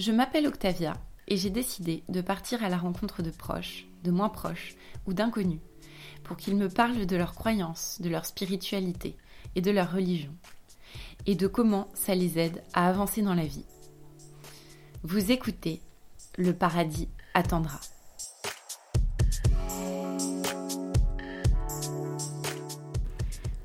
Je 0.00 0.12
m'appelle 0.12 0.46
Octavia 0.46 0.94
et 1.28 1.36
j'ai 1.36 1.50
décidé 1.50 2.02
de 2.08 2.22
partir 2.22 2.64
à 2.64 2.70
la 2.70 2.78
rencontre 2.78 3.22
de 3.22 3.28
proches, 3.28 3.84
de 4.02 4.10
moins 4.10 4.30
proches 4.30 4.74
ou 5.06 5.12
d'inconnus 5.12 5.60
pour 6.24 6.38
qu'ils 6.38 6.56
me 6.56 6.70
parlent 6.70 7.04
de 7.04 7.16
leurs 7.16 7.34
croyances, 7.34 8.00
de 8.00 8.08
leur 8.08 8.24
spiritualité 8.24 9.14
et 9.56 9.60
de 9.60 9.70
leur 9.70 9.92
religion 9.92 10.32
et 11.26 11.34
de 11.34 11.46
comment 11.46 11.88
ça 11.92 12.14
les 12.14 12.38
aide 12.38 12.62
à 12.72 12.88
avancer 12.88 13.20
dans 13.20 13.34
la 13.34 13.44
vie. 13.44 13.66
Vous 15.02 15.30
écoutez, 15.30 15.82
le 16.38 16.54
paradis 16.54 17.10
attendra. 17.34 17.78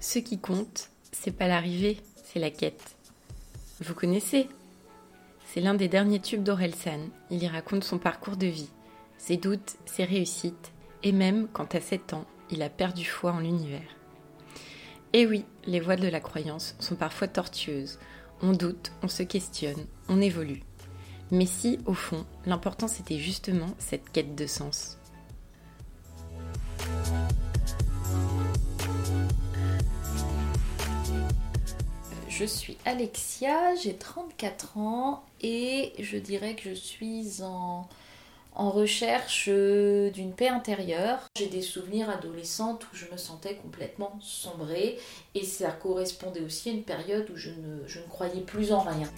Ce 0.02 0.20
qui 0.20 0.38
compte, 0.38 0.90
c'est 1.14 1.32
pas 1.32 1.48
l'arrivée, 1.48 2.02
c'est 2.26 2.40
la 2.40 2.52
quête. 2.52 2.98
Vous 3.80 3.94
connaissez 3.94 4.50
C'est 5.56 5.62
l'un 5.62 5.74
des 5.74 5.88
derniers 5.88 6.20
tubes 6.20 6.44
d'Orelsan. 6.44 7.00
Il 7.32 7.42
y 7.42 7.48
raconte 7.48 7.86
son 7.86 7.98
parcours 7.98 8.36
de 8.36 8.46
vie, 8.46 8.68
ses 9.18 9.38
doutes, 9.38 9.78
ses 9.86 10.04
réussites, 10.04 10.74
et 11.02 11.14
même 11.14 11.48
quand 11.54 11.74
à 11.76 11.80
7 11.80 12.12
ans, 12.12 12.26
il 12.52 12.62
a 12.62 12.70
perdu 12.70 13.06
foi 13.06 13.32
en 13.32 13.40
l'univers. 13.40 13.96
Et 15.14 15.26
oui, 15.26 15.46
les 15.66 15.80
voies 15.80 15.96
de 15.96 16.10
la 16.10 16.20
croyance 16.20 16.76
sont 16.80 16.98
parfois 16.98 17.30
tortueuses. 17.30 18.00
On 18.42 18.52
doute, 18.52 18.92
on 19.02 19.08
se 19.08 19.24
questionne, 19.24 19.86
on 20.10 20.20
évolue. 20.20 20.62
Mais 21.32 21.46
si, 21.46 21.80
au 21.86 21.94
fond, 21.94 22.26
l'important 22.46 22.90
c'était 22.90 23.20
justement 23.20 23.76
cette 23.78 24.10
quête 24.10 24.36
de 24.36 24.48
sens. 24.48 24.98
Je 32.38 32.44
suis 32.44 32.78
Alexia, 32.84 33.76
j'ai 33.76 33.96
34 33.96 34.78
ans 34.78 35.24
et 35.40 35.94
je 36.00 36.18
dirais 36.18 36.54
que 36.54 36.64
je 36.72 36.74
suis 36.74 37.42
en, 37.42 37.88
recherche 38.54 39.48
d'une 39.48 40.34
paix 40.34 40.50
intérieure. 40.50 41.20
J'ai 41.38 41.48
des 41.48 41.62
souvenirs 41.62 42.10
adolescentes 42.10 42.84
où 42.92 42.96
je 42.98 43.06
me 43.10 43.16
sentais 43.16 43.56
complètement 43.56 44.20
sombrée 44.22 45.00
et 45.34 45.46
ça 45.46 45.72
correspondait 45.72 46.42
aussi 46.42 46.72
à 46.72 46.74
une 46.74 46.84
période 46.84 47.30
où 47.30 47.38
je 47.38 47.52
ne, 47.52 47.88
je 47.88 48.00
ne 48.00 48.08
croyais 48.08 48.42
plus 48.42 48.74
en 48.74 48.82
rien. 48.82 49.10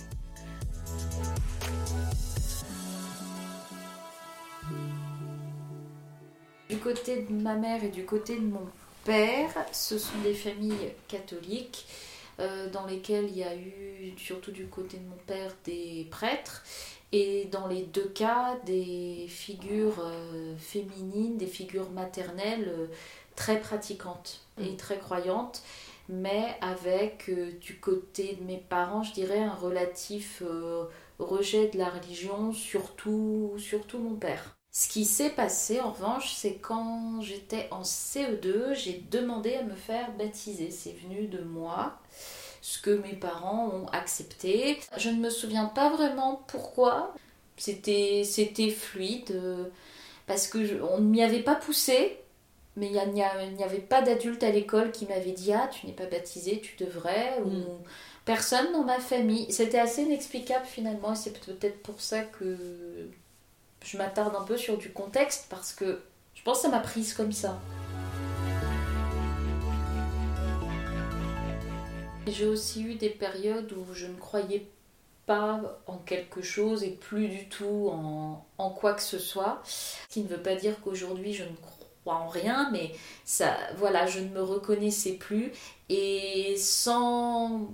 Du 6.69 6.78
côté 6.78 7.23
de 7.23 7.34
ma 7.34 7.56
mère 7.56 7.84
et 7.84 7.89
du 7.89 8.06
côté 8.06 8.36
de 8.36 8.45
mon 8.45 8.67
père, 9.06 9.50
ce 9.72 9.97
sont 9.97 10.19
des 10.23 10.36
familles 10.36 10.94
catholiques 11.08 11.88
euh, 12.39 12.69
dans 12.69 12.85
lesquelles 12.85 13.25
il 13.30 13.38
y 13.38 13.43
a 13.43 13.55
eu, 13.55 14.13
surtout 14.17 14.52
du 14.52 14.67
côté 14.67 14.97
de 14.97 15.07
mon 15.07 15.17
père, 15.25 15.52
des 15.66 16.07
prêtres. 16.11 16.63
Et 17.11 17.45
dans 17.45 17.67
les 17.67 17.83
deux 17.83 18.09
cas, 18.09 18.57
des 18.66 19.25
figures 19.29 19.99
euh, 19.99 20.55
féminines, 20.57 21.38
des 21.38 21.47
figures 21.47 21.89
maternelles 21.91 22.67
euh, 22.67 22.88
très 23.35 23.59
pratiquantes 23.59 24.41
et 24.59 24.71
Mm. 24.71 24.77
très 24.77 24.97
croyantes, 24.99 25.61
mais 26.09 26.57
avec 26.61 27.29
du 27.59 27.79
côté 27.79 28.35
de 28.39 28.44
mes 28.44 28.57
parents, 28.57 29.03
je 29.03 29.13
dirais, 29.13 29.39
un 29.39 29.53
relatif 29.53 30.41
rejet 31.19 31.67
de 31.67 31.77
la 31.77 31.89
religion, 31.89 32.51
surtout, 32.53 33.53
surtout 33.59 33.99
mon 33.99 34.16
père. 34.16 34.56
Ce 34.80 34.88
qui 34.88 35.06
s'est 35.06 35.31
passé 35.31 35.80
en 35.80 35.92
revanche, 35.92 36.33
c'est 36.36 36.53
quand 36.53 37.20
j'étais 37.22 37.67
en 37.72 37.81
CE2, 37.83 38.75
j'ai 38.75 39.03
demandé 39.09 39.56
à 39.56 39.64
me 39.64 39.73
faire 39.73 40.11
baptiser. 40.11 40.69
C'est 40.69 40.92
venu 40.92 41.25
de 41.28 41.39
moi, 41.42 41.97
ce 42.61 42.80
que 42.80 42.92
mes 42.92 43.14
parents 43.14 43.72
ont 43.73 43.88
accepté. 43.88 44.78
Je 44.95 45.09
ne 45.09 45.16
me 45.19 45.31
souviens 45.31 45.66
pas 45.66 45.89
vraiment 45.89 46.44
pourquoi. 46.45 47.16
C'était, 47.58 48.22
c'était 48.23 48.69
fluide, 48.69 49.31
euh, 49.31 49.66
parce 50.28 50.47
que 50.47 50.63
je- 50.63 50.75
on 50.75 51.00
ne 51.00 51.09
m'y 51.09 51.24
avait 51.24 51.41
pas 51.41 51.56
poussé. 51.56 52.19
Mais 52.75 52.90
n'y 52.90 53.00
il 53.00 53.53
n'y 53.56 53.63
avait 53.63 53.80
pas 53.80 54.03
d'adulte 54.03 54.44
à 54.44 54.51
l'école 54.51 54.91
qui 54.91 55.07
m'avait 55.07 55.31
dit 55.31 55.53
Ah, 55.53 55.68
tu 55.74 55.88
n'es 55.88 55.94
pas 55.94 56.06
baptisé, 56.06 56.62
tu 56.62 56.75
devrais. 56.85 57.41
Ou 57.44 57.50
Mm. 57.50 57.66
personne 58.25 58.72
dans 58.74 58.84
ma 58.84 59.00
famille. 59.00 59.51
C'était 59.51 59.80
assez 59.80 60.03
inexplicable 60.03 60.68
finalement, 60.68 61.13
et 61.13 61.16
c'est 61.16 61.34
peut-être 61.44 61.81
pour 61.81 62.00
ça 62.00 62.22
que 62.22 63.09
je 63.83 63.97
m'attarde 63.97 64.35
un 64.35 64.43
peu 64.43 64.57
sur 64.57 64.77
du 64.77 64.91
contexte 64.91 65.47
parce 65.49 65.73
que 65.73 66.01
je 66.33 66.43
pense 66.43 66.57
que 66.57 66.63
ça 66.63 66.69
m'a 66.69 66.79
prise 66.79 67.13
comme 67.13 67.31
ça. 67.31 67.59
J'ai 72.27 72.45
aussi 72.45 72.83
eu 72.83 72.95
des 72.95 73.09
périodes 73.09 73.71
où 73.73 73.93
je 73.93 74.05
ne 74.05 74.15
croyais 74.15 74.67
pas 75.25 75.79
en 75.88 75.97
quelque 75.97 76.41
chose 76.41 76.83
et 76.83 76.91
plus 76.91 77.27
du 77.29 77.47
tout 77.47 77.89
en, 77.91 78.45
en 78.57 78.69
quoi 78.69 78.93
que 78.93 79.01
ce 79.01 79.19
soit. 79.19 79.61
Ce 79.63 80.07
qui 80.09 80.21
ne 80.23 80.27
veut 80.27 80.41
pas 80.41 80.55
dire 80.55 80.79
qu'aujourd'hui 80.81 81.33
je 81.33 81.44
ne 81.44 81.55
crois 81.55 81.77
en 82.15 82.27
rien, 82.27 82.69
mais 82.71 82.91
ça, 83.25 83.55
voilà, 83.77 84.05
je 84.05 84.19
ne 84.19 84.29
me 84.29 84.41
reconnaissais 84.41 85.13
plus. 85.13 85.51
Et 85.89 86.55
sans 86.57 87.69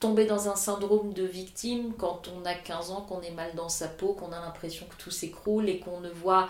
tomber 0.00 0.26
dans 0.26 0.48
un 0.48 0.56
syndrome 0.56 1.12
de 1.12 1.24
victime 1.24 1.92
quand 1.98 2.28
on 2.28 2.44
a 2.44 2.54
15 2.54 2.90
ans, 2.90 3.02
qu'on 3.02 3.20
est 3.22 3.32
mal 3.32 3.54
dans 3.54 3.68
sa 3.68 3.88
peau, 3.88 4.12
qu'on 4.12 4.32
a 4.32 4.40
l'impression 4.40 4.86
que 4.86 4.96
tout 5.02 5.10
s'écroule 5.10 5.68
et 5.68 5.80
qu'on 5.80 6.00
ne 6.00 6.10
voit 6.10 6.48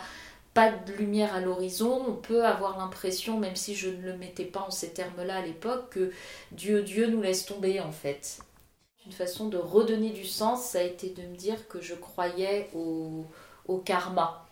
pas 0.54 0.70
de 0.70 0.92
lumière 0.94 1.34
à 1.34 1.41
l'horizon, 1.41 2.04
on 2.09 2.14
peut 2.14 2.44
avoir 2.44 2.78
l'impression, 2.78 3.38
même 3.38 3.56
si 3.56 3.75
je 3.75 3.88
ne 3.88 4.03
le 4.03 4.16
mettais 4.16 4.44
pas 4.44 4.60
en 4.60 4.70
ces 4.70 4.92
termes-là 4.92 5.36
à 5.36 5.42
l'époque, 5.42 5.91
que 5.91 6.12
Dieu, 6.53 6.82
Dieu 6.82 7.06
nous 7.06 7.22
laisse 7.22 7.47
tomber 7.47 7.81
en 7.81 7.92
fait. 7.92 8.41
Une 9.06 9.12
façon 9.12 9.48
de 9.48 9.56
redonner 9.56 10.10
du 10.10 10.25
sens, 10.25 10.65
ça 10.65 10.80
a 10.80 10.82
été 10.82 11.10
de 11.10 11.22
me 11.22 11.36
dire 11.36 11.69
que 11.69 11.80
je 11.80 11.94
croyais 11.94 12.69
au, 12.75 13.25
au 13.66 13.78
karma. 13.78 14.47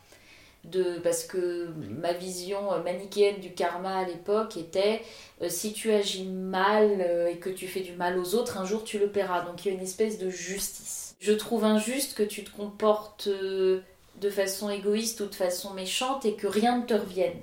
De, 0.73 0.99
parce 0.99 1.23
que 1.23 1.69
ma 2.01 2.13
vision 2.13 2.73
euh, 2.73 2.83
manichéenne 2.83 3.39
du 3.39 3.53
karma 3.53 3.99
à 3.99 4.05
l'époque 4.05 4.57
était 4.57 5.01
euh, 5.43 5.49
si 5.49 5.73
tu 5.73 5.93
agis 5.93 6.25
mal 6.25 6.99
euh, 7.01 7.29
et 7.29 7.37
que 7.37 7.51
tu 7.51 7.69
fais 7.69 7.81
du 7.81 7.93
mal 7.93 8.19
aux 8.19 8.35
autres, 8.35 8.59
un 8.59 8.65
jour 8.65 8.83
tu 8.83 8.99
le 8.99 9.09
paieras. 9.09 9.43
Donc 9.43 9.65
il 9.65 9.69
y 9.69 9.71
a 9.71 9.75
une 9.75 9.85
espèce 9.85 10.19
de 10.19 10.29
justice. 10.29 11.15
Je 11.21 11.33
trouve 11.33 11.65
injuste 11.65 12.15
que 12.15 12.23
tu 12.23 12.45
te 12.45 12.51
comportes 12.51 13.29
euh, 13.29 13.81
de 14.21 14.31
façon 14.31 14.71
égoïste 14.71 15.21
ou 15.21 15.27
de 15.27 15.35
façon 15.35 15.73
méchante 15.73 16.25
et 16.25 16.35
que 16.35 16.47
rien 16.47 16.79
ne 16.79 16.85
te 16.85 16.95
revienne. 16.95 17.39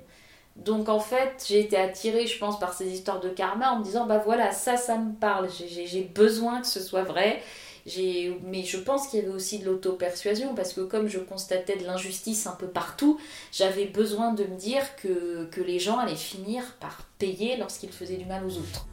Donc 0.55 0.89
en 0.89 0.99
fait, 0.99 1.43
j'ai 1.47 1.59
été 1.59 1.77
attirée, 1.77 2.27
je 2.27 2.37
pense, 2.37 2.59
par 2.59 2.73
ces 2.73 2.87
histoires 2.87 3.19
de 3.19 3.29
karma 3.29 3.71
en 3.71 3.79
me 3.79 3.83
disant, 3.83 4.05
bah 4.05 4.21
voilà, 4.23 4.51
ça, 4.51 4.77
ça 4.77 4.97
me 4.97 5.13
parle, 5.13 5.49
j'ai 5.49 6.01
besoin 6.01 6.61
que 6.61 6.67
ce 6.67 6.79
soit 6.79 7.03
vrai. 7.03 7.41
Mais 7.85 8.63
je 8.63 8.77
pense 8.77 9.07
qu'il 9.07 9.19
y 9.19 9.23
avait 9.23 9.33
aussi 9.33 9.59
de 9.59 9.65
l'auto-persuasion 9.65 10.55
parce 10.55 10.73
que 10.73 10.81
comme 10.81 11.07
je 11.07 11.19
constatais 11.19 11.75
de 11.75 11.85
l'injustice 11.85 12.47
un 12.47 12.53
peu 12.53 12.67
partout, 12.67 13.19
j'avais 13.51 13.85
besoin 13.85 14.33
de 14.33 14.45
me 14.45 14.55
dire 14.55 14.95
que, 14.95 15.45
que 15.51 15.61
les 15.61 15.79
gens 15.79 15.99
allaient 15.99 16.15
finir 16.15 16.63
par 16.79 17.03
payer 17.19 17.57
lorsqu'ils 17.57 17.91
faisaient 17.91 18.17
du 18.17 18.25
mal 18.25 18.45
aux 18.45 18.57
autres. 18.57 18.87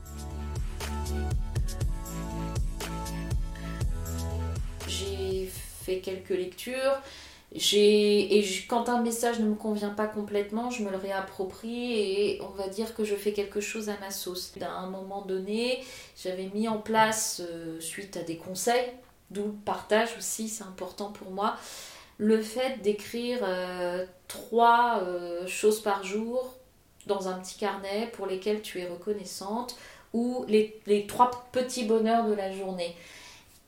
J'ai 4.89 5.49
fait 5.84 6.01
quelques 6.01 6.31
lectures. 6.31 7.01
Et 7.53 8.44
quand 8.69 8.88
un 8.88 9.03
message 9.03 9.41
ne 9.41 9.47
me 9.47 9.56
convient 9.56 9.91
pas 9.91 10.06
complètement, 10.06 10.71
je 10.71 10.84
me 10.84 10.91
le 10.91 10.97
réapproprie 10.97 11.93
et 11.94 12.43
on 12.43 12.50
va 12.50 12.69
dire 12.69 12.94
que 12.94 13.03
je 13.03 13.16
fais 13.16 13.33
quelque 13.33 13.61
chose 13.61 13.88
à 13.88 13.99
ma 13.99 14.12
sauce. 14.12 14.53
À 14.61 14.71
un 14.71 14.88
moment 14.88 15.22
donné, 15.22 15.83
j'avais 16.16 16.49
mis 16.55 16.69
en 16.69 16.78
place, 16.78 17.43
euh, 17.44 17.81
suite 17.81 18.16
à 18.16 18.22
des 18.22 18.37
conseils, 18.37 18.93
d'où 19.31 19.47
le 19.47 19.53
partage 19.53 20.10
aussi, 20.16 20.49
c'est 20.49 20.62
important 20.62 21.10
pour 21.10 21.33
moi, 21.33 21.56
le 22.19 22.41
fait 22.41 22.81
d'écrire 22.83 23.41
euh, 23.43 24.06
trois 24.28 25.00
euh, 25.03 25.44
choses 25.49 25.83
par 25.83 26.05
jour 26.05 26.55
dans 27.06 27.27
un 27.27 27.39
petit 27.41 27.59
carnet 27.59 28.10
pour 28.12 28.27
lesquelles 28.27 28.62
tu 28.62 28.78
es 28.78 28.87
reconnaissante 28.87 29.77
ou 30.12 30.44
les 30.49 31.06
trois 31.09 31.31
petits 31.50 31.84
bonheurs 31.84 32.28
de 32.28 32.34
la 32.34 32.53
journée. 32.53 32.95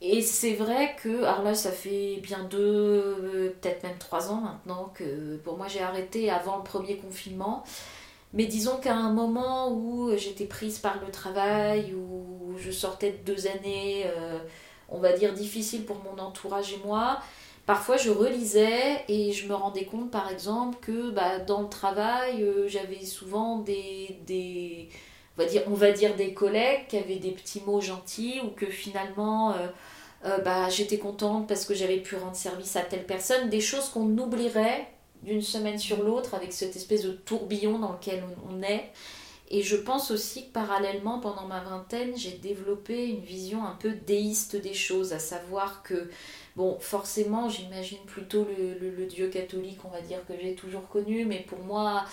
Et 0.05 0.21
c'est 0.21 0.55
vrai 0.55 0.97
que, 1.01 1.23
alors 1.23 1.43
là, 1.45 1.55
ça 1.55 1.71
fait 1.71 2.19
bien 2.23 2.43
deux, 2.45 2.59
euh, 2.59 3.51
peut-être 3.61 3.85
même 3.85 3.99
trois 3.99 4.33
ans 4.33 4.41
maintenant 4.41 4.91
que 4.95 5.37
pour 5.39 5.57
moi 5.57 5.69
j'ai 5.69 5.81
arrêté 5.81 6.29
avant 6.29 6.57
le 6.57 6.65
premier 6.65 6.97
confinement. 6.97 7.63
Mais 8.33 8.47
disons 8.47 8.79
qu'à 8.79 8.97
un 8.97 9.13
moment 9.13 9.73
où 9.73 10.11
j'étais 10.17 10.47
prise 10.47 10.79
par 10.79 11.01
le 11.05 11.11
travail, 11.13 11.95
où 11.95 12.55
je 12.59 12.71
sortais 12.73 13.13
de 13.13 13.33
deux 13.33 13.47
années, 13.47 14.05
euh, 14.07 14.39
on 14.89 14.99
va 14.99 15.13
dire, 15.13 15.33
difficiles 15.35 15.85
pour 15.85 15.99
mon 16.03 16.19
entourage 16.21 16.73
et 16.73 16.81
moi, 16.85 17.21
parfois 17.67 17.97
je 17.97 18.11
relisais 18.11 19.05
et 19.09 19.33
je 19.33 19.47
me 19.49 19.55
rendais 19.55 19.85
compte 19.85 20.11
par 20.11 20.31
exemple 20.31 20.79
que 20.81 21.11
bah, 21.11 21.39
dans 21.41 21.63
le 21.63 21.69
travail, 21.69 22.43
euh, 22.43 22.69
j'avais 22.69 23.05
souvent 23.05 23.59
des, 23.59 24.19
des, 24.27 24.89
on 25.39 25.75
va 25.75 25.93
dire, 25.93 26.17
des 26.17 26.35
collègues 26.35 26.87
qui 26.89 26.97
avaient 26.97 27.17
des 27.17 27.31
petits 27.31 27.63
mots 27.67 27.81
gentils 27.81 28.41
ou 28.45 28.49
que 28.49 28.67
finalement 28.67 29.53
euh, 29.53 29.69
euh, 30.25 30.39
bah, 30.39 30.69
j'étais 30.69 30.99
contente 30.99 31.49
parce 31.49 31.65
que 31.65 31.75
j'avais 31.75 31.99
pu 31.99 32.17
rendre 32.17 32.37
service 32.37 32.77
à 32.77 32.83
telle 32.83 33.07
personne, 33.07 33.49
des 33.49 33.61
choses 33.61 33.89
qu'on 33.89 34.17
oublierait 34.19 34.89
d'une 35.23 35.43
semaine 35.43 35.79
sur 35.79 36.03
l'autre 36.03 36.35
avec 36.35 36.53
cette 36.53 36.77
espèce 36.77 37.03
de 37.03 37.13
tourbillon 37.13 37.79
dans 37.79 37.93
lequel 37.93 38.23
on, 38.49 38.57
on 38.57 38.63
est. 38.63 38.91
Et 39.55 39.61
je 39.61 39.77
pense 39.77 40.11
aussi 40.11 40.47
que 40.47 40.53
parallèlement, 40.53 41.21
pendant 41.21 41.47
ma 41.47 41.61
vingtaine, 41.61 42.17
j'ai 42.17 42.31
développé 42.31 43.07
une 43.09 43.21
vision 43.21 43.67
un 43.67 43.77
peu 43.79 43.91
déiste 43.91 44.57
des 44.57 44.73
choses, 44.73 45.13
à 45.13 45.19
savoir 45.19 45.83
que, 45.83 46.09
bon, 46.57 46.79
forcément, 46.81 47.51
j'imagine 47.51 47.99
plutôt 48.07 48.47
le, 48.59 49.05
Dieu 49.05 49.29
catholique, 49.29 49.81
on 49.85 49.91
va 49.91 50.01
dire, 50.01 50.25
que 50.27 50.33
j'ai 50.41 50.55
toujours 50.55 50.89
connu, 50.89 51.27
mais 51.27 51.45
pour 51.47 51.59
moi, 51.59 52.07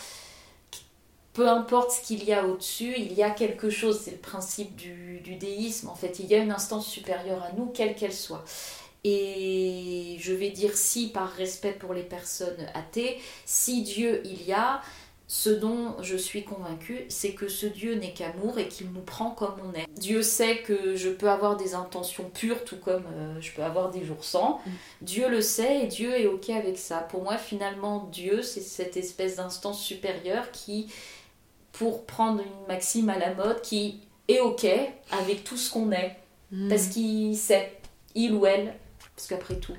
peu 1.34 1.48
importe 1.48 1.92
ce 1.92 2.02
qu'il 2.02 2.24
y 2.24 2.34
a 2.34 2.46
au-dessus, 2.46 2.94
il 2.98 3.14
y 3.14 3.24
a 3.24 3.30
quelque 3.30 3.70
chose, 3.70 4.02
c'est 4.04 4.12
le 4.12 4.18
principe 4.18 4.76
du, 4.76 5.20
du, 5.20 5.36
déisme, 5.36 5.90
en 5.90 5.96
fait, 5.96 6.20
il 6.20 6.26
y 6.28 6.36
a 6.36 6.40
une 6.40 6.52
instance 6.52 6.88
supérieure 6.88 7.44
à 7.44 7.52
nous, 7.54 7.68
quelle 7.68 7.96
qu'elle 7.96 8.14
soit. 8.14 8.44
Et 9.04 10.18
je 10.20 10.34
vais 10.34 10.50
dire 10.50 10.76
si 10.76 11.10
par 11.10 11.32
respect 11.32 11.72
pour 11.72 11.94
les 11.94 12.04
personnes 12.04 12.68
athées, 12.74 13.18
si 13.46 13.84
Dieu 13.84 14.22
il 14.26 14.44
y 14.44 14.52
a, 14.52 14.82
ce 15.30 15.52
dont 15.52 15.96
je 16.02 16.18
suis 16.18 16.44
convaincue, 16.44 17.06
c'est 17.08 17.34
que 17.34 17.48
ce 17.48 17.68
Dieu 17.68 17.94
n'est 17.94 18.14
qu'amour 18.14 18.58
et 18.58 18.68
qu'il 18.68 18.92
nous 18.92 19.02
prend 19.02 19.30
comme 19.30 19.54
on 19.64 19.78
est. 19.78 19.86
Dieu 19.96 20.24
sait 20.24 20.58
que 20.64 20.96
je 20.96 21.10
peux 21.10 21.30
avoir 21.30 21.56
des 21.56 21.76
intentions 21.76 22.30
pures, 22.34 22.66
tout 22.66 22.78
comme 22.78 23.06
euh, 23.14 23.40
je 23.40 23.52
peux 23.52 23.62
avoir 23.62 23.92
des 23.92 24.04
jours 24.04 24.24
sans. 24.24 24.56
Mm. 24.66 24.72
Dieu 25.04 25.30
le 25.30 25.42
sait 25.42 25.84
et 25.84 25.88
Dieu 25.88 26.20
est 26.20 26.26
OK 26.26 26.50
avec 26.50 26.80
ça. 26.80 26.98
Pour 26.98 27.22
moi, 27.22 27.38
finalement, 27.38 28.10
Dieu, 28.12 28.42
c'est 28.42 28.62
cette 28.62 28.98
espèce 28.98 29.36
d'instance 29.36 29.80
supérieure 29.80 30.50
qui, 30.52 30.92
pour 31.72 32.06
prendre 32.06 32.42
une 32.42 32.68
maxime 32.68 33.10
à 33.10 33.18
la 33.18 33.34
mode, 33.34 33.62
qui 33.62 34.02
est 34.28 34.40
OK 34.40 34.66
avec 35.12 35.44
tout 35.44 35.58
ce 35.58 35.72
qu'on 35.72 35.92
est. 35.92 36.18
Mm. 36.52 36.70
Parce 36.70 36.88
qu'il 36.88 37.38
sait, 37.38 37.80
il 38.16 38.34
ou 38.34 38.46
elle, 38.46 38.74
parce 39.16 39.28
qu'après 39.28 39.56
tout, 39.56 39.76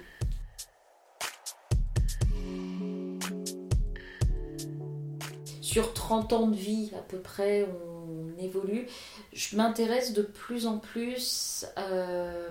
sur 5.70 5.94
30 5.94 6.32
ans 6.32 6.46
de 6.48 6.56
vie 6.56 6.90
à 6.98 7.02
peu 7.02 7.18
près, 7.18 7.64
on 7.64 8.42
évolue. 8.42 8.86
Je 9.32 9.56
m'intéresse 9.56 10.12
de 10.12 10.22
plus 10.22 10.66
en 10.66 10.78
plus 10.78 11.64
euh, 11.78 12.48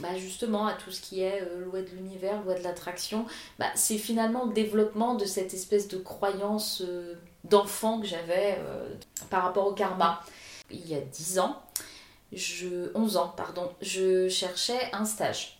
bah, 0.00 0.16
justement 0.16 0.66
à 0.66 0.72
tout 0.72 0.90
ce 0.90 1.00
qui 1.00 1.20
est 1.20 1.40
euh, 1.42 1.64
loi 1.64 1.82
de 1.82 1.90
l'univers, 1.90 2.42
loi 2.42 2.54
de 2.54 2.64
l'attraction. 2.64 3.26
Bah, 3.60 3.66
c'est 3.76 3.96
finalement 3.98 4.46
le 4.46 4.52
développement 4.52 5.14
de 5.14 5.24
cette 5.24 5.54
espèce 5.54 5.86
de 5.86 5.98
croyance 5.98 6.82
euh, 6.84 7.14
d'enfant 7.44 8.00
que 8.00 8.06
j'avais 8.06 8.58
par 9.30 9.44
rapport 9.44 9.66
au 9.66 9.72
karma. 9.72 10.22
Il 10.70 10.86
y 10.86 10.94
a 10.94 11.00
10 11.00 11.38
ans, 11.38 11.62
je, 12.32 12.90
11 12.94 13.16
ans, 13.16 13.32
pardon, 13.36 13.70
je 13.80 14.28
cherchais 14.28 14.78
un 14.92 15.04
stage. 15.04 15.58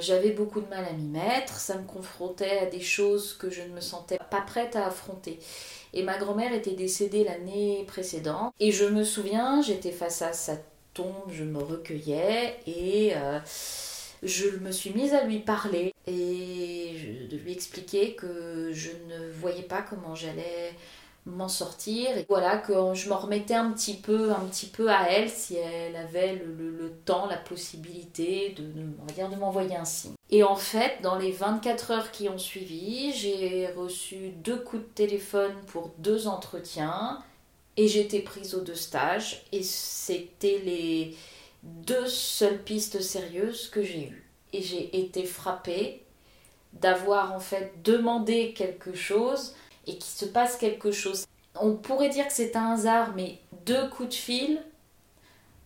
j'avais 0.00 0.30
beaucoup 0.30 0.60
de 0.60 0.68
mal 0.68 0.84
à 0.84 0.92
m'y 0.92 1.06
mettre, 1.06 1.54
ça 1.54 1.76
me 1.76 1.86
confrontait 1.86 2.58
à 2.58 2.66
des 2.66 2.80
choses 2.80 3.34
que 3.34 3.50
je 3.50 3.62
ne 3.62 3.68
me 3.68 3.80
sentais 3.80 4.18
pas 4.30 4.42
prête 4.42 4.76
à 4.76 4.86
affronter. 4.86 5.40
Et 5.94 6.02
ma 6.02 6.18
grand-mère 6.18 6.52
était 6.52 6.72
décédée 6.72 7.24
l'année 7.24 7.84
précédente. 7.86 8.52
Et 8.60 8.72
je 8.72 8.84
me 8.84 9.04
souviens, 9.04 9.62
j'étais 9.62 9.92
face 9.92 10.22
à 10.22 10.32
sa 10.32 10.56
tombe, 10.94 11.30
je 11.30 11.44
me 11.44 11.58
recueillais 11.58 12.58
et 12.66 13.12
euh, 13.16 13.38
je 14.22 14.48
me 14.58 14.72
suis 14.72 14.90
mise 14.90 15.14
à 15.14 15.24
lui 15.24 15.38
parler 15.38 15.94
et 16.06 17.28
de 17.30 17.36
lui 17.36 17.52
expliquer 17.52 18.14
que 18.14 18.70
je 18.72 18.90
ne 19.08 19.30
voyais 19.30 19.62
pas 19.62 19.82
comment 19.82 20.14
j'allais 20.14 20.72
m'en 21.26 21.48
sortir. 21.48 22.16
Et 22.16 22.26
voilà, 22.28 22.56
que 22.58 22.72
je 22.94 23.08
m'en 23.08 23.18
remettais 23.18 23.54
un 23.54 23.70
petit 23.70 23.94
peu, 23.94 24.32
un 24.32 24.46
petit 24.46 24.66
peu 24.66 24.90
à 24.90 25.10
elle 25.10 25.28
si 25.28 25.56
elle 25.56 25.96
avait 25.96 26.34
le, 26.34 26.92
temps, 27.04 27.26
la 27.26 27.36
possibilité 27.36 28.54
de, 28.56 28.62
de 28.64 29.36
m'envoyer 29.36 29.76
un 29.76 29.84
signe. 29.84 30.14
Et 30.30 30.42
en 30.42 30.56
fait, 30.56 30.98
dans 31.02 31.16
les 31.16 31.32
24 31.32 31.90
heures 31.90 32.10
qui 32.10 32.28
ont 32.28 32.38
suivi, 32.38 33.12
j'ai 33.12 33.68
reçu 33.68 34.30
deux 34.42 34.56
coups 34.56 34.82
de 34.82 34.88
téléphone 34.94 35.52
pour 35.68 35.92
deux 35.98 36.26
entretiens 36.26 37.22
et 37.76 37.88
j'étais 37.88 38.20
prise 38.20 38.54
aux 38.54 38.60
deux 38.60 38.74
stages 38.74 39.44
et 39.52 39.62
c'était 39.62 40.60
les 40.64 41.16
deux 41.62 42.06
seules 42.06 42.62
pistes 42.62 43.00
sérieuses 43.00 43.68
que 43.68 43.82
j'ai 43.82 44.08
eues. 44.08 44.30
Et 44.52 44.62
j'ai 44.62 44.98
été 44.98 45.24
frappée 45.24 46.02
d'avoir 46.72 47.32
en 47.32 47.40
fait 47.40 47.72
demandé 47.82 48.52
quelque 48.54 48.94
chose 48.94 49.54
et 49.86 49.92
qu'il 49.92 50.04
se 50.04 50.26
passe 50.26 50.56
quelque 50.56 50.90
chose. 50.90 51.26
On 51.60 51.74
pourrait 51.74 52.08
dire 52.08 52.26
que 52.26 52.32
c'est 52.32 52.56
un 52.56 52.72
hasard, 52.72 53.14
mais 53.16 53.38
deux 53.66 53.88
coups 53.88 54.10
de 54.10 54.14
fil, 54.14 54.62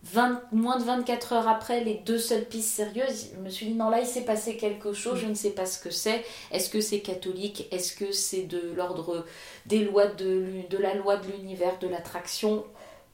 20, 0.03 0.41
moins 0.51 0.77
de 0.77 0.83
24 0.83 1.33
heures 1.33 1.47
après, 1.47 1.81
les 1.81 1.95
deux 2.05 2.17
seules 2.17 2.45
pistes 2.45 2.75
sérieuses, 2.75 3.31
je 3.35 3.39
me 3.39 3.49
suis 3.49 3.67
dit 3.67 3.73
non, 3.73 3.89
là 3.89 4.01
il 4.01 4.05
s'est 4.05 4.25
passé 4.25 4.57
quelque 4.57 4.91
chose, 4.91 5.19
je 5.19 5.27
ne 5.27 5.33
sais 5.33 5.51
pas 5.51 5.65
ce 5.65 5.79
que 5.79 5.91
c'est. 5.91 6.25
Est-ce 6.51 6.69
que 6.69 6.81
c'est 6.81 6.99
catholique? 6.99 7.67
Est-ce 7.71 7.95
que 7.95 8.11
c'est 8.11 8.43
de 8.43 8.73
l'ordre 8.75 9.25
des 9.65 9.79
lois 9.85 10.07
de, 10.07 10.67
de 10.69 10.77
la 10.77 10.93
loi 10.93 11.17
de 11.17 11.31
l'univers, 11.31 11.79
de 11.79 11.87
l'attraction? 11.87 12.65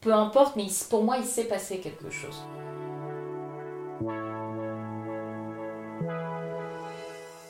Peu 0.01 0.13
importe, 0.13 0.55
mais 0.55 0.65
pour 0.89 1.03
moi 1.03 1.17
il 1.17 1.25
s'est 1.25 1.43
passé 1.43 1.79
quelque 1.79 2.09
chose. 2.09 2.41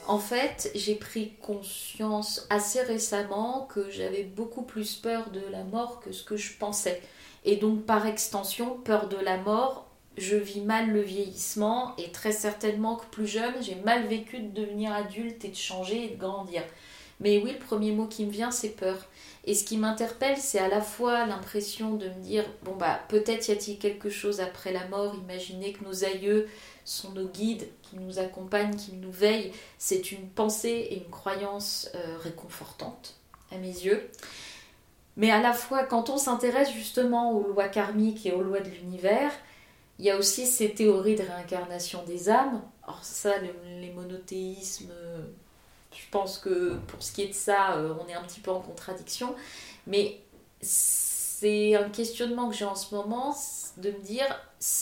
En 0.07 0.17
fait, 0.17 0.71
j'ai 0.73 0.95
pris 0.95 1.33
conscience 1.41 2.47
assez 2.49 2.81
récemment 2.81 3.67
que 3.73 3.91
j'avais 3.91 4.23
beaucoup 4.23 4.63
plus 4.63 4.95
peur 4.95 5.29
de 5.29 5.41
la 5.51 5.63
mort 5.63 5.99
que 5.99 6.11
ce 6.11 6.23
que 6.23 6.35
je 6.35 6.53
pensais. 6.57 6.99
Et 7.45 7.57
donc, 7.57 7.85
par 7.85 8.07
extension, 8.07 8.77
peur 8.77 9.07
de 9.07 9.17
la 9.17 9.37
mort, 9.37 9.85
je 10.17 10.35
vis 10.35 10.61
mal 10.61 10.89
le 10.89 11.01
vieillissement 11.01 11.95
et 11.97 12.11
très 12.11 12.31
certainement 12.31 12.95
que 12.95 13.05
plus 13.05 13.27
jeune, 13.27 13.53
j'ai 13.61 13.75
mal 13.75 14.07
vécu 14.07 14.39
de 14.39 14.61
devenir 14.61 14.91
adulte 14.91 15.45
et 15.45 15.49
de 15.49 15.55
changer 15.55 16.05
et 16.05 16.09
de 16.15 16.19
grandir. 16.19 16.63
Mais 17.19 17.41
oui, 17.43 17.51
le 17.51 17.59
premier 17.59 17.91
mot 17.91 18.07
qui 18.07 18.25
me 18.25 18.31
vient, 18.31 18.51
c'est 18.51 18.69
peur. 18.69 18.97
Et 19.45 19.53
ce 19.53 19.63
qui 19.63 19.77
m'interpelle, 19.77 20.37
c'est 20.37 20.59
à 20.59 20.67
la 20.67 20.81
fois 20.81 21.25
l'impression 21.25 21.95
de 21.95 22.07
me 22.07 22.21
dire, 22.21 22.45
bon 22.63 22.75
bah 22.75 22.99
peut-être 23.07 23.47
y 23.47 23.51
a-t-il 23.51 23.77
quelque 23.77 24.09
chose 24.09 24.41
après 24.41 24.71
la 24.71 24.87
mort, 24.87 25.15
imaginez 25.15 25.73
que 25.73 25.83
nos 25.83 26.03
aïeux 26.03 26.47
sont 26.85 27.11
nos 27.11 27.27
guides, 27.27 27.67
qui 27.81 27.97
nous 27.97 28.19
accompagnent, 28.19 28.75
qui 28.75 28.93
nous 28.93 29.11
veillent. 29.11 29.51
C'est 29.77 30.11
une 30.11 30.27
pensée 30.27 30.87
et 30.91 30.97
une 30.97 31.09
croyance 31.09 31.89
euh, 31.95 32.17
réconfortante 32.19 33.15
à 33.51 33.57
mes 33.57 33.67
yeux. 33.67 34.09
Mais 35.17 35.31
à 35.31 35.41
la 35.41 35.53
fois, 35.53 35.83
quand 35.83 36.09
on 36.09 36.17
s'intéresse 36.17 36.71
justement 36.71 37.33
aux 37.33 37.47
lois 37.47 37.67
karmiques 37.67 38.25
et 38.25 38.31
aux 38.31 38.41
lois 38.41 38.61
de 38.61 38.69
l'univers, 38.69 39.31
il 39.97 40.05
y 40.05 40.11
a 40.11 40.17
aussi 40.17 40.45
ces 40.45 40.73
théories 40.73 41.15
de 41.15 41.23
réincarnation 41.23 42.03
des 42.05 42.29
âmes. 42.29 42.61
Alors 42.83 43.03
ça, 43.03 43.33
les 43.81 43.91
monothéismes, 43.91 44.93
je 46.05 46.09
pense 46.11 46.37
que 46.37 46.75
pour 46.87 47.03
ce 47.03 47.11
qui 47.11 47.23
est 47.23 47.27
de 47.27 47.33
ça, 47.33 47.73
euh, 47.73 47.93
on 47.99 48.07
est 48.07 48.13
un 48.13 48.23
petit 48.23 48.39
peu 48.39 48.51
en 48.51 48.61
contradiction. 48.61 49.35
Mais 49.87 50.21
c'est 50.61 51.75
un 51.75 51.89
questionnement 51.89 52.49
que 52.49 52.55
j'ai 52.55 52.65
en 52.65 52.75
ce 52.75 52.93
moment, 52.95 53.35
de 53.77 53.91
me 53.91 53.99
dire, 53.99 54.25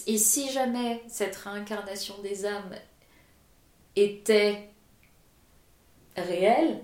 et 0.07 0.17
si 0.17 0.51
jamais 0.51 1.03
cette 1.07 1.35
réincarnation 1.35 2.15
des 2.21 2.45
âmes 2.45 2.75
était 3.95 4.69
réelle, 6.15 6.81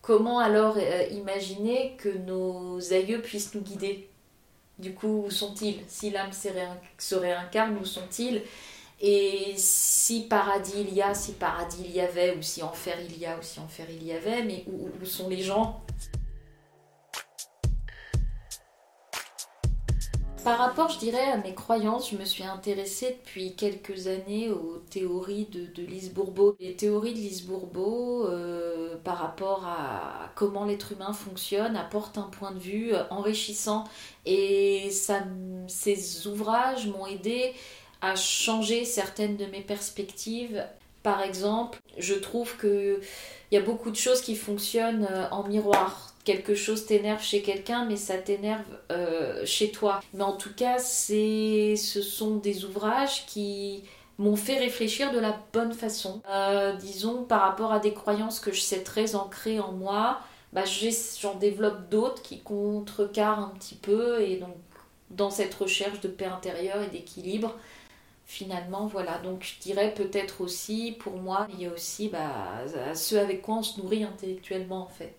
comment 0.00 0.38
alors 0.38 0.76
euh, 0.76 1.06
imaginer 1.10 1.96
que 1.98 2.08
nos 2.08 2.92
aïeux 2.92 3.22
puissent 3.22 3.54
nous 3.54 3.62
guider? 3.62 4.08
Du 4.78 4.94
coup, 4.94 5.24
où 5.26 5.30
sont-ils? 5.30 5.80
Si 5.86 6.10
l'âme 6.10 6.32
se 6.32 7.14
réincarne, 7.14 7.76
où 7.76 7.84
sont-ils? 7.84 8.42
Et 9.04 9.54
si 9.56 10.28
paradis 10.28 10.86
il 10.88 10.94
y 10.94 11.02
a, 11.02 11.12
si 11.12 11.32
paradis 11.32 11.82
il 11.84 11.90
y 11.90 12.00
avait, 12.00 12.36
ou 12.36 12.42
si 12.42 12.62
enfer 12.62 12.96
il 13.00 13.18
y 13.18 13.26
a, 13.26 13.36
ou 13.36 13.42
si 13.42 13.58
enfer 13.58 13.86
il 13.90 14.04
y 14.04 14.12
avait, 14.12 14.44
mais 14.44 14.64
où 14.68 15.04
sont 15.04 15.28
les 15.28 15.42
gens? 15.42 15.82
Par 20.44 20.58
rapport, 20.58 20.88
je 20.88 20.98
dirais, 20.98 21.30
à 21.32 21.36
mes 21.36 21.54
croyances, 21.54 22.10
je 22.10 22.16
me 22.16 22.24
suis 22.24 22.42
intéressée 22.42 23.16
depuis 23.20 23.54
quelques 23.54 24.08
années 24.08 24.50
aux 24.50 24.78
théories 24.90 25.46
de, 25.46 25.66
de 25.66 25.86
Lise 25.86 26.12
Bourbeau. 26.12 26.56
Les 26.58 26.74
théories 26.74 27.12
de 27.12 27.18
Lise 27.18 27.42
Bourbeau, 27.44 28.26
euh, 28.26 28.96
par 29.04 29.18
rapport 29.18 29.64
à 29.66 30.32
comment 30.34 30.64
l'être 30.64 30.92
humain 30.92 31.12
fonctionne, 31.12 31.76
apportent 31.76 32.18
un 32.18 32.28
point 32.28 32.50
de 32.50 32.58
vue 32.58 32.92
enrichissant. 33.10 33.84
Et 34.26 34.90
ça, 34.90 35.22
ces 35.68 36.26
ouvrages 36.26 36.88
m'ont 36.88 37.06
aidé 37.06 37.54
à 38.02 38.16
changer 38.16 38.84
certaines 38.84 39.36
de 39.36 39.46
mes 39.46 39.60
perspectives. 39.60 40.66
Par 41.02 41.22
exemple, 41.22 41.78
je 41.98 42.14
trouve 42.14 42.58
qu'il 42.58 43.00
y 43.50 43.56
a 43.56 43.60
beaucoup 43.60 43.90
de 43.90 43.96
choses 43.96 44.20
qui 44.20 44.36
fonctionnent 44.36 45.08
euh, 45.10 45.28
en 45.30 45.44
miroir 45.44 46.12
quelque 46.24 46.54
chose 46.54 46.86
t'énerve 46.86 47.22
chez 47.22 47.42
quelqu'un, 47.42 47.84
mais 47.84 47.96
ça 47.96 48.16
t'énerve 48.16 48.62
euh, 48.90 49.44
chez 49.44 49.70
toi. 49.70 50.00
Mais 50.14 50.22
en 50.22 50.36
tout 50.36 50.52
cas, 50.54 50.78
ce 50.78 51.74
sont 51.76 52.36
des 52.36 52.64
ouvrages 52.64 53.26
qui 53.26 53.82
m'ont 54.18 54.36
fait 54.36 54.58
réfléchir 54.58 55.12
de 55.12 55.18
la 55.18 55.36
bonne 55.52 55.72
façon. 55.72 56.22
Euh, 56.30 56.74
disons, 56.74 57.24
par 57.24 57.40
rapport 57.42 57.72
à 57.72 57.80
des 57.80 57.92
croyances 57.92 58.38
que 58.38 58.52
je 58.52 58.60
sais 58.60 58.82
très 58.82 59.16
ancrées 59.16 59.58
en 59.58 59.72
moi, 59.72 60.20
bah, 60.52 60.62
j'en 61.20 61.34
développe 61.34 61.88
d'autres 61.88 62.22
qui 62.22 62.40
contrecarrent 62.40 63.40
un 63.40 63.52
petit 63.58 63.74
peu, 63.74 64.20
et 64.20 64.36
donc 64.36 64.54
dans 65.10 65.30
cette 65.30 65.54
recherche 65.54 66.00
de 66.00 66.08
paix 66.08 66.26
intérieure 66.26 66.82
et 66.82 66.88
d'équilibre, 66.88 67.54
finalement, 68.32 68.86
voilà. 68.86 69.18
Donc 69.18 69.42
je 69.44 69.60
dirais 69.60 69.92
peut-être 69.94 70.40
aussi, 70.40 70.96
pour 70.98 71.16
moi, 71.18 71.46
il 71.52 71.60
y 71.60 71.66
a 71.66 71.72
aussi 71.72 72.08
bah, 72.08 72.64
ce 72.94 73.16
avec 73.16 73.42
quoi 73.42 73.56
on 73.56 73.62
se 73.62 73.80
nourrit 73.80 74.04
intellectuellement 74.04 74.84
en 74.84 74.88
fait. 74.88 75.16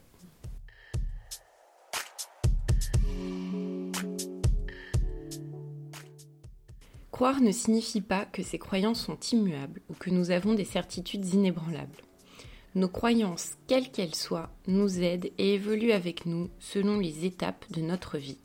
Croire 7.12 7.40
ne 7.42 7.52
signifie 7.52 8.02
pas 8.02 8.26
que 8.26 8.42
ces 8.42 8.58
croyances 8.58 9.06
sont 9.06 9.20
immuables 9.32 9.82
ou 9.90 9.94
que 9.94 10.10
nous 10.10 10.32
avons 10.32 10.56
des 10.56 10.66
certitudes 10.66 11.32
inébranlables. 11.34 12.02
Nos 12.74 12.90
croyances, 12.90 13.52
quelles 13.68 13.92
qu'elles 13.92 14.16
soient, 14.16 14.50
nous 14.66 15.04
aident 15.04 15.30
et 15.38 15.54
évoluent 15.54 15.92
avec 15.92 16.26
nous 16.26 16.50
selon 16.58 16.98
les 16.98 17.26
étapes 17.26 17.66
de 17.70 17.82
notre 17.82 18.18
vie. 18.18 18.40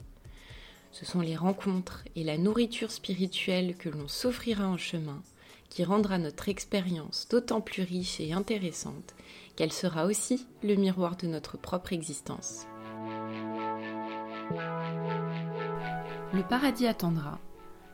Ce 0.91 1.05
sont 1.05 1.21
les 1.21 1.35
rencontres 1.35 2.03
et 2.15 2.23
la 2.23 2.37
nourriture 2.37 2.91
spirituelle 2.91 3.75
que 3.75 3.89
l'on 3.89 4.07
s'offrira 4.07 4.67
en 4.67 4.77
chemin 4.77 5.21
qui 5.69 5.83
rendra 5.83 6.17
notre 6.17 6.49
expérience 6.49 7.27
d'autant 7.29 7.61
plus 7.61 7.83
riche 7.83 8.19
et 8.19 8.33
intéressante 8.33 9.15
qu'elle 9.55 9.71
sera 9.71 10.05
aussi 10.05 10.47
le 10.63 10.75
miroir 10.75 11.15
de 11.15 11.27
notre 11.27 11.57
propre 11.57 11.93
existence. 11.93 12.65
Le 16.33 16.41
paradis 16.47 16.87
attendra 16.87 17.39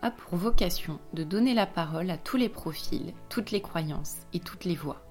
a 0.02 0.12
pour 0.12 0.36
vocation 0.36 1.00
de 1.14 1.24
donner 1.24 1.54
la 1.54 1.66
parole 1.66 2.12
à 2.12 2.18
tous 2.18 2.38
les 2.38 2.50
profils, 2.50 3.14
toutes 3.30 3.52
les 3.52 3.62
croyances 3.62 4.18
et 4.34 4.40
toutes 4.40 4.66
les 4.66 4.76
voix. 4.76 5.02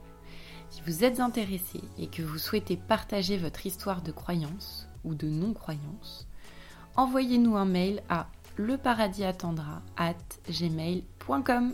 Si 0.70 0.82
vous 0.86 1.04
êtes 1.04 1.20
intéressé 1.20 1.80
et 1.98 2.06
que 2.06 2.22
vous 2.22 2.38
souhaitez 2.38 2.76
partager 2.76 3.36
votre 3.36 3.66
histoire 3.66 4.02
de 4.02 4.12
croyance 4.12 4.88
ou 5.04 5.14
de 5.14 5.28
non-croyance, 5.28 6.28
envoyez-nous 6.96 7.56
un 7.56 7.64
mail 7.64 8.02
à 8.08 8.26
leparadisattendra 8.56 9.82
at 9.96 10.14
gmail.com. 10.48 11.72